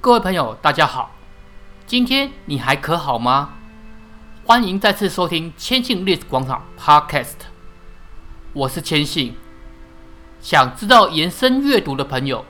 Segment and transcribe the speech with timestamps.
[0.00, 1.10] 各位朋友，大家好，
[1.84, 3.54] 今天你还可好吗？
[4.44, 7.34] 欢迎再次收听千信历史广场 Podcast，
[8.52, 9.34] 我是千信。
[10.40, 12.44] 想知道延伸阅读的朋友，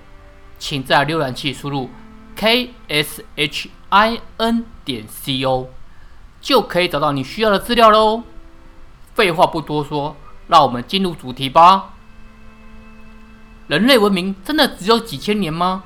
[0.58, 1.88] 请在浏览器输入
[2.34, 5.70] k s h i n 点 c o，
[6.42, 8.24] 就可以找到你需要的资料喽。
[9.14, 10.14] 废话不多说，
[10.48, 11.94] 让我们进入主题吧。
[13.68, 15.84] 人类文明真的只有几千年吗？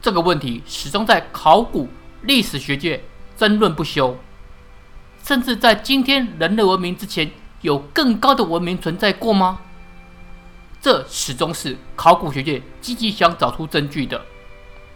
[0.00, 1.88] 这个问题始终在考古
[2.22, 3.02] 历史学界
[3.36, 4.16] 争论不休，
[5.24, 7.30] 甚至在今天人类文明之前，
[7.62, 9.60] 有更高的文明存在过吗？
[10.80, 14.24] 这始终是考古学界积极想找出证据的。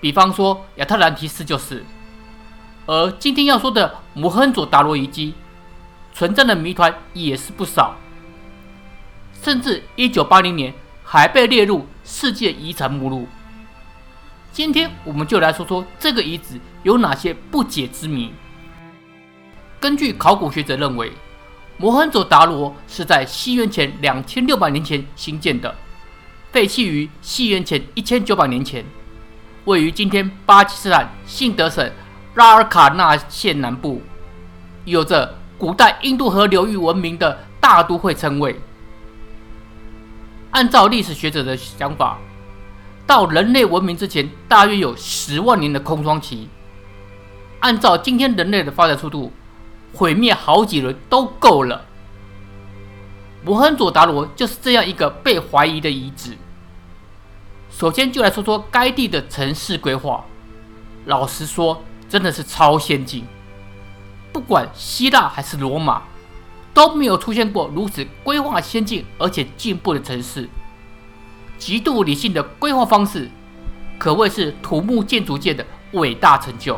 [0.00, 1.84] 比方说亚特兰提斯就是，
[2.86, 5.34] 而今天要说的摩亨佐达罗遗迹，
[6.14, 7.96] 存在的谜团也是不少，
[9.42, 10.72] 甚至一九八零年
[11.02, 13.26] 还被列入世界遗产目录。
[14.52, 18.30] 今天我们就来说说这个遗址有哪些不解之谜。
[19.80, 21.10] 根据考古学者认为，
[21.78, 25.74] 摩亨佐达罗是在西元前两千六百年前兴建的，
[26.52, 28.84] 废弃于西元前一千九百年前，
[29.64, 31.90] 位于今天巴基斯坦信德省
[32.34, 34.02] 拉尔卡纳县南部，
[34.84, 38.60] 有着古代印度河流域文明的大都会称谓。
[40.50, 42.18] 按照历史学者的想法，
[43.06, 46.48] 到人类文明之前，大约有十万年的空窗期。
[47.60, 49.32] 按照今天人类的发展速度，
[49.92, 51.84] 毁灭好几轮都够了。
[53.44, 56.36] 摩亨佐达罗就是这样一个被怀疑的遗址。
[57.70, 60.24] 首先就来说说该地的城市规划。
[61.06, 63.24] 老实说，真的是超先进。
[64.32, 66.02] 不管希腊还是罗马，
[66.72, 70.48] 都没有出现过如此规划先进而且进步的城市。
[71.62, 73.30] 极度理性的规划方式，
[73.96, 76.76] 可谓是土木建筑界的伟大成就。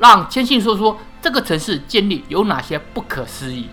[0.00, 3.68] 让千信说说这个城市建立有哪些不可思议。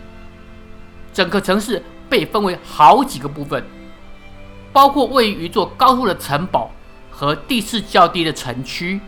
[1.12, 3.66] 整个城市被分为好几个部分，
[4.72, 6.70] 包括位于一座高处的城堡
[7.10, 9.00] 和地势较低的城区，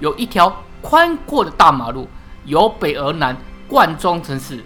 [0.00, 2.08] 有一条宽阔的大马路
[2.44, 3.36] 由北而南
[3.68, 4.64] 贯穿城市，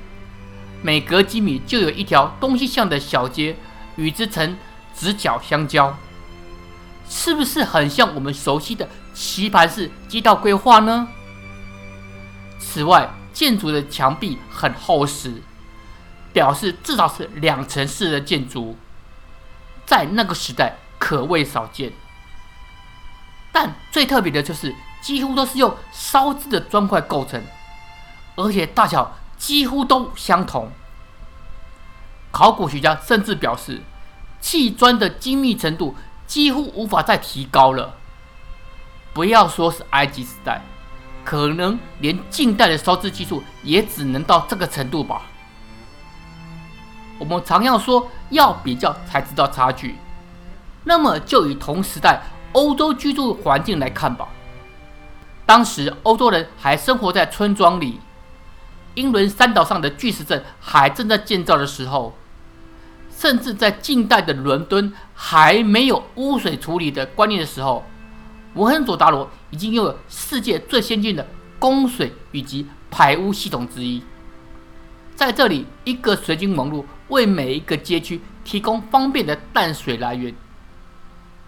[0.81, 3.55] 每隔几米就有一条东西向的小街。
[3.97, 4.57] 与之成
[4.95, 5.97] 直角相交，
[7.09, 11.09] 是不是很像我们熟悉的棋盘式街道规划呢？
[12.59, 15.43] 此外，建筑的墙壁很厚实，
[16.33, 18.77] 表示至少是两层式的建筑，
[19.85, 21.93] 在那个时代可谓少见。
[23.53, 27.43] 但最特别的就是，几乎都是用烧制的砖块构成，
[28.35, 30.71] 而且大小几乎都相同。
[32.37, 33.81] 考古学家甚至表示，
[34.43, 37.95] 砌砖的精密程度几乎无法再提高了。
[39.15, 40.61] 不要说是埃及时代，
[41.25, 45.23] 可能连近代的烧制技术也只能到这个程度吧。
[47.19, 49.97] 我们常要说要比较才知道差距，
[50.85, 52.21] 那么就以同时代
[52.53, 54.29] 欧洲居住环境来看吧。
[55.47, 57.99] 当时欧洲人还生活在村庄里，
[58.93, 62.15] 英伦三岛上的巨石阵还正在建造的时候。
[63.17, 67.83] 甚至在近代的伦敦还没有污水处理的观念的时候，
[68.53, 71.27] 摩亨佐达罗已经拥有世界最先进的
[71.59, 74.03] 供水以及排污系统之一。
[75.15, 80.35] 在这里，一个水井网络为每一个街区提供方便的淡水来源。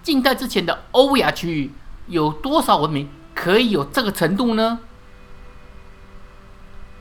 [0.03, 1.71] 近代之前的欧亚区域
[2.07, 4.79] 有多少文明可以有这个程度呢？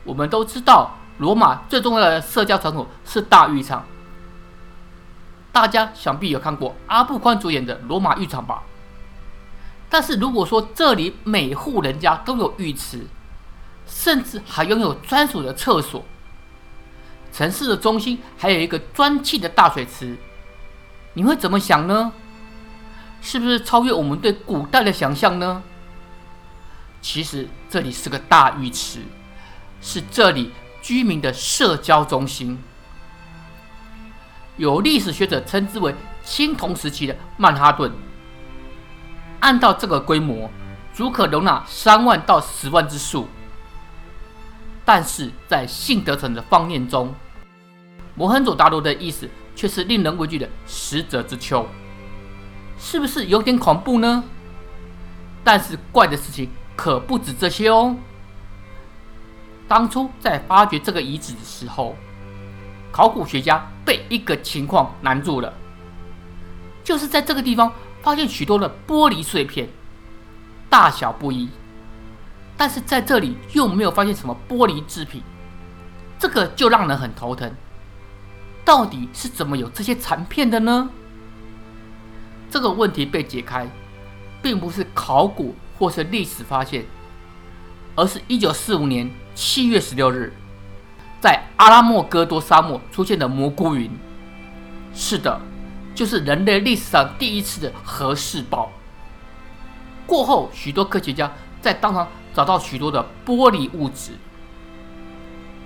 [0.04, 3.82] 我们都知道，罗马最重要的社交场所是大浴场。
[5.58, 8.62] 大家想必有看过阿布宽主演的《罗马浴场》吧？
[9.90, 13.04] 但是如果说这里每户人家都有浴池，
[13.84, 16.04] 甚至还拥有专属的厕所，
[17.32, 20.16] 城市的中心还有一个砖砌的大水池，
[21.14, 22.12] 你会怎么想呢？
[23.20, 25.60] 是不是超越我们对古代的想象呢？
[27.02, 29.00] 其实这里是个大浴池，
[29.80, 32.62] 是这里居民的社交中心。
[34.58, 37.90] 有历史学者称之为青铜时期的曼哈顿。
[39.40, 40.50] 按照这个规模，
[40.92, 43.28] 足可容纳三万到十万之数。
[44.84, 47.14] 但是在信德城的方念中，
[48.14, 51.66] 摩亨佐达罗的意思却是令人畏惧的十者之丘，
[52.78, 54.24] 是不是有点恐怖呢？
[55.44, 57.94] 但是怪的事情可不止这些哦。
[59.68, 61.94] 当初在发掘这个遗址的时候，
[62.90, 65.52] 考古学家被一个情况难住了，
[66.82, 69.68] 就是在这个地方发现许多的玻璃碎片，
[70.70, 71.48] 大小不一，
[72.56, 75.22] 但是在这里又没有发现什么玻璃制品，
[76.18, 77.52] 这个就让人很头疼。
[78.64, 80.90] 到底是怎么有这些残片的呢？
[82.50, 83.66] 这个问题被解开，
[84.42, 86.84] 并不是考古或是历史发现，
[87.94, 90.32] 而是一九四五年七月十六日，
[91.20, 93.90] 在阿拉莫戈多沙漠出现的蘑菇云。
[94.94, 95.40] 是的，
[95.94, 98.70] 就是人类历史上第一次的核试爆。
[100.06, 101.30] 过后，许多科学家
[101.60, 104.12] 在当场找到许多的玻璃物质。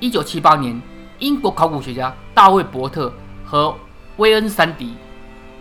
[0.01, 0.81] 一九七八年，
[1.19, 3.13] 英国考古学家大卫·伯特
[3.45, 3.75] 和
[4.17, 4.95] 威恩·山迪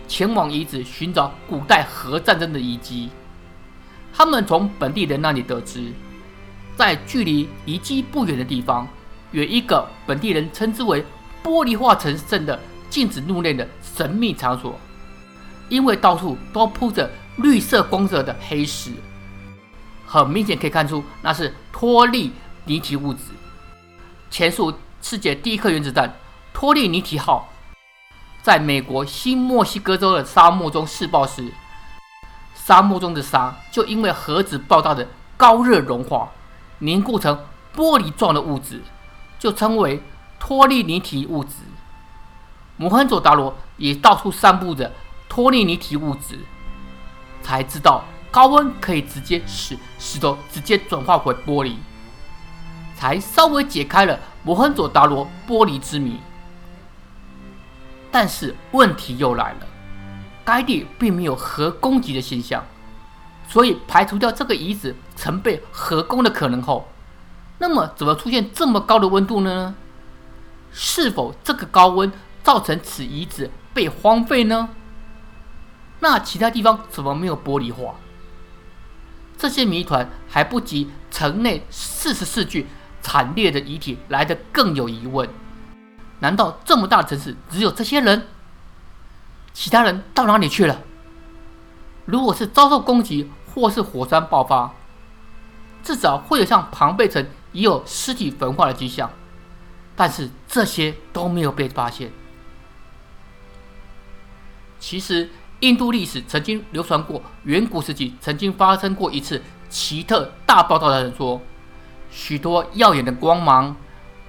[0.08, 3.10] 前往遗址寻找古代核战争的遗迹。
[4.12, 5.92] 他们从本地人那里得知，
[6.76, 8.86] 在距离遗迹不远的地方，
[9.32, 11.04] 有一个本地人称之为
[11.42, 12.58] “玻璃化成圣”的
[12.88, 14.78] 禁止入内的神秘场所，
[15.68, 17.10] 因为到处都铺着。
[17.36, 18.90] 绿色光泽的黑石，
[20.06, 22.30] 很明显可以看出那是托利
[22.66, 23.20] 尼体物质。
[24.30, 24.70] 前述
[25.00, 26.14] 世界第一颗原子弹
[26.52, 27.48] “托利尼体号”
[28.44, 31.50] 在美国新墨西哥州的沙漠中试爆时，
[32.54, 35.08] 沙漠中的沙就因为核子爆炸的
[35.38, 36.30] 高热融化，
[36.80, 37.34] 凝固成
[37.74, 38.82] 玻璃状的物质，
[39.42, 40.00] 就称为
[40.38, 41.50] 托利尼体物质。
[42.76, 44.92] 摩亨佐达罗也到处散布着
[45.28, 46.38] 托利尼体物质。
[47.42, 51.74] 才知道高温可以直接使石头直接转化为玻璃，
[52.94, 56.20] 才稍微解开了摩亨佐达罗玻璃之谜。
[58.12, 59.66] 但是问题又来了，
[60.44, 62.64] 该地并没有核攻击的现象，
[63.48, 66.86] 所以排除掉这个遗址曾被核攻的可能后，
[67.62, 69.76] 那么怎么出现这么高的温度呢？
[70.72, 72.12] 是否这个高温
[72.42, 74.70] 造成此遗址被荒废呢？
[76.00, 77.94] 那其他地方怎么没有玻璃化？
[79.38, 82.66] 这些谜团还不及城内四十四具
[83.00, 85.28] 惨烈的遗体来得更有疑问。
[86.18, 88.26] 难道这么大的城市只有这些人？
[89.52, 90.80] 其他人到哪里去了？
[92.06, 94.72] 如果是遭受攻击或是火山爆发，
[95.84, 99.10] 至少会有像庞贝城也有尸体焚化的迹象。
[99.94, 102.10] 但是这些都没有被发现。
[104.78, 105.30] 其实。
[105.60, 111.40] 印度历史曾经流传过，远古时期曾经发生过一次奇特大爆炸的传说，
[112.10, 113.76] 许多耀眼的光芒、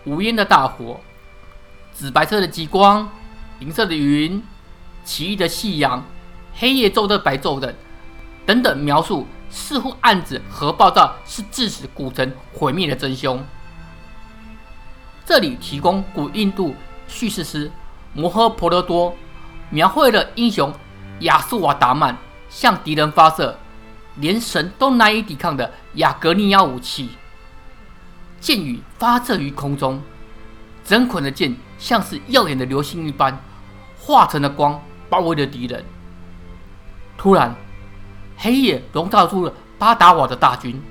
[0.03, 0.99] 无烟的大火、
[1.91, 3.09] 紫白色的极光、
[3.61, 4.43] 银色的云、
[5.03, 6.05] 奇异的夕阳、
[6.53, 7.73] 黑夜中的白昼等
[8.45, 13.45] 等等描述，似乎暗指核爆炸是致使古城毁灭的真凶。
[15.23, 16.75] 这里提供古印度
[17.07, 17.69] 叙事诗
[18.13, 19.11] 《摩诃婆罗多》，
[19.69, 20.73] 描绘了英雄。
[21.19, 22.17] 亚素瓦达曼
[22.49, 23.57] 向敌人发射
[24.15, 27.11] 连神都难以抵抗的雅格尼亚武器，
[28.41, 30.01] 箭雨发射于空中，
[30.83, 33.39] 整捆的箭像是耀眼的流星一般，
[33.97, 35.85] 化成了光，包围了敌人。
[37.15, 37.55] 突然，
[38.37, 40.81] 黑夜笼罩住了巴达瓦的大军，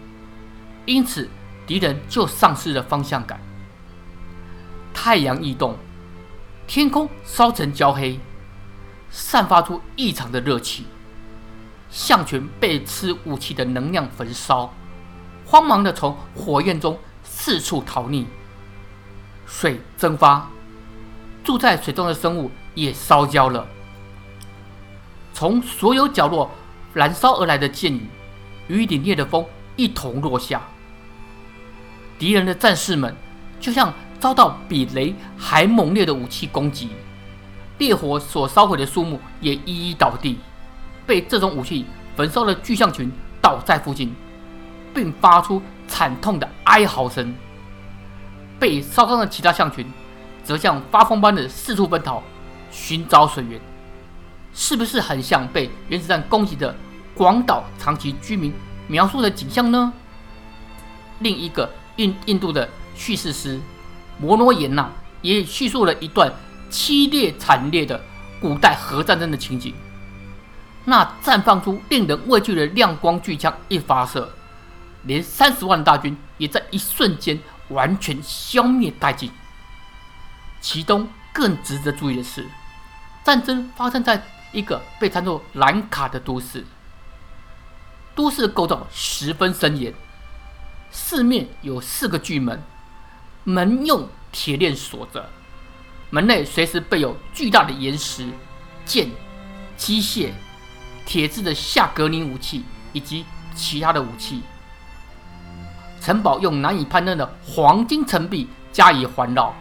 [0.86, 1.28] 因此
[1.66, 3.40] 敌人就丧失了方向感。
[4.94, 5.76] 太阳异动，
[6.66, 8.18] 天空烧成焦黑。
[9.10, 10.86] 散发出异常的热气，
[11.90, 14.72] 象群被吃武器的能量焚烧，
[15.44, 18.24] 慌忙的从火焰中四处逃匿。
[19.44, 20.48] 水蒸发，
[21.44, 23.66] 住在水中的生物也烧焦了。
[25.34, 26.50] 从所有角落
[26.94, 28.00] 燃烧而来的箭雨
[28.68, 29.44] 与凛冽的风
[29.76, 30.60] 一同落下，
[32.18, 33.14] 敌人的战士们
[33.58, 36.90] 就像遭到比雷还猛烈的武器攻击。
[37.78, 40.38] 烈火所烧毁的树木也一一倒地，
[41.06, 44.14] 被这种武器焚烧的巨象群倒在附近，
[44.94, 47.34] 并发出惨痛的哀嚎声。
[48.60, 49.84] 被烧伤的其他象群
[50.44, 52.22] 则像发疯般的四处奔逃，
[52.70, 53.60] 寻找水源。
[54.54, 56.74] 是不是很像被原子弹攻击的
[57.14, 58.52] 广岛长崎居民
[58.86, 59.92] 描述的景象呢？
[61.20, 63.56] 另一个印印度的叙事诗
[64.18, 64.82] 《摩罗延娜》
[65.22, 66.32] 也叙述了一段。
[66.72, 68.02] 凄烈惨烈的
[68.40, 69.74] 古代核战争的情景，
[70.86, 74.32] 那绽放出令人畏惧的亮光巨枪一发射，
[75.02, 79.30] 连三十万大军也在一瞬间完全消灭殆尽。
[80.62, 82.48] 其中更值得注意的是，
[83.22, 86.64] 战争发生在一个被称作兰卡的都市，
[88.14, 89.92] 都市构造十分森严，
[90.90, 92.62] 四面有四个巨门，
[93.44, 95.28] 门用铁链锁着。
[96.10, 98.28] 门内随时备有巨大的岩石、
[98.84, 99.08] 剑、
[99.78, 100.30] 机械、
[101.06, 104.42] 铁制的夏格林武器以及其他的武器。
[105.98, 109.54] 城堡用难以攀登的黄金城壁加以环绕，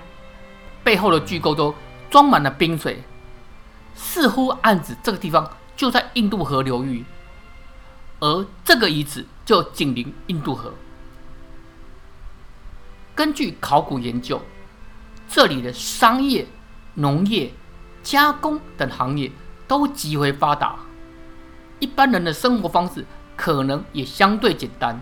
[0.84, 1.74] 背后的巨沟都
[2.10, 3.02] 装满了冰水，
[3.94, 7.06] 似乎暗指这个地方就在印度河流域，
[8.20, 10.74] 而这个遗址就紧邻印度河。
[13.14, 14.42] 根据考古研究，
[15.28, 16.48] 这里的商业、
[16.96, 17.54] 农业、
[18.02, 19.32] 加工等行业
[19.68, 20.80] 都极为发达，
[21.80, 23.06] 一般人的生活方式
[23.36, 25.02] 可能也相对简单，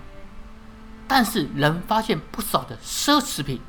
[1.08, 3.62] 但是仍发现不少的奢侈品，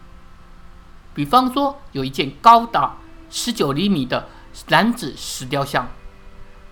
[1.15, 2.97] 比方说有一件高达
[3.31, 4.29] 十九厘米的
[4.69, 5.89] 男子石雕像，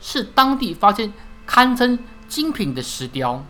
[0.00, 1.12] 是当地发现
[1.46, 3.44] 堪称精品的石雕。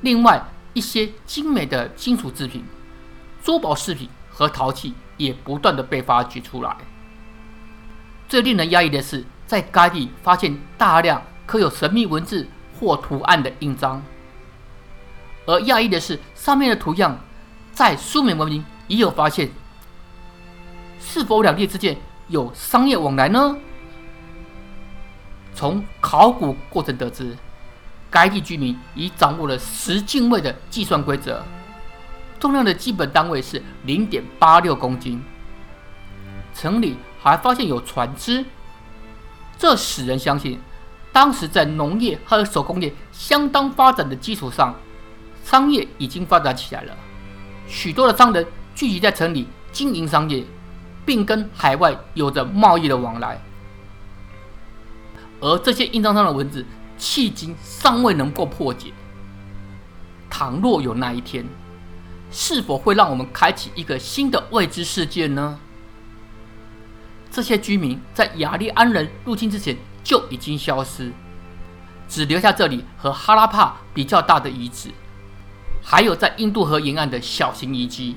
[0.00, 2.64] 另外一些精美的金属制品、
[3.42, 6.76] 珠宝饰品和陶器也不断的被发掘出来。
[8.28, 12.48] 最令人讶异的是，在该地发现大量刻有神秘文字
[12.78, 14.02] 或图案的印章，
[15.46, 17.18] 而讶异的是，上面的图样
[17.72, 19.50] 在苏美文明也有发现。
[21.00, 21.96] 是否两地之间
[22.28, 23.56] 有商业往来呢？
[25.54, 27.36] 从考古过程得知，
[28.10, 31.44] 该地居民已掌握了十进位的计算规则，
[32.40, 35.22] 重量的基本单位是零点八六公斤。
[36.54, 38.44] 城里还发现有船只，
[39.58, 40.58] 这使人相信，
[41.12, 44.74] 当时在农业和手工业相当发展的基础上，
[45.44, 46.96] 商业已经发展起来了。
[47.66, 50.44] 许多的商人聚集在城里经营商业，
[51.04, 53.40] 并跟海外有着贸易的往来。
[55.40, 56.64] 而这些印章上的文字，
[56.98, 58.92] 迄今尚未能够破解。
[60.30, 61.44] 倘若有那一天，
[62.30, 65.58] 是否会让我们开启一个新的未知世界呢？
[67.30, 71.12] 这些居民在雅利安人入侵之前就已经消失，
[72.08, 74.90] 只留下这里和哈拉帕比较大的遗址，
[75.82, 78.16] 还有在印度河沿岸的小型遗迹。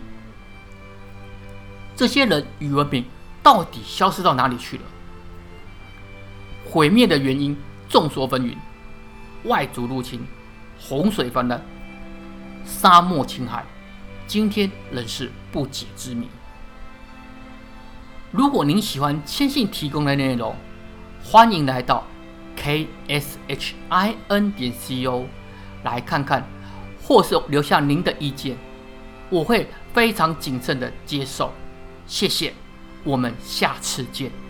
[1.97, 3.03] 这些人与文明
[3.41, 4.83] 到底消失到哪里去了？
[6.63, 7.57] 毁灭的原因
[7.89, 8.55] 众说纷纭，
[9.45, 10.23] 外族入侵、
[10.79, 11.59] 洪水泛滥、
[12.63, 13.65] 沙漠侵害，
[14.27, 16.29] 今天仍是不解之谜。
[18.29, 20.55] 如果您喜欢千信提供的内容，
[21.23, 22.03] 欢迎来到
[22.55, 25.25] kshin 点 co
[25.83, 26.47] 来看看，
[27.01, 28.55] 或是留下您的意见，
[29.31, 31.51] 我会非常谨慎的接受。
[32.07, 32.53] 谢谢，
[33.03, 34.46] 我们下次见。